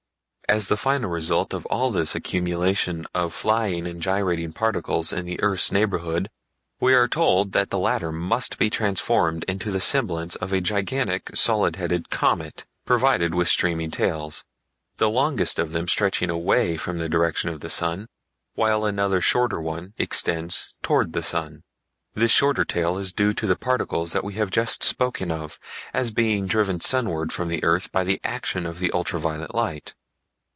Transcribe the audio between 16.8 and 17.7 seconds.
the direction of the